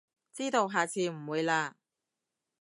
[0.33, 1.73] 知道，下次唔會喇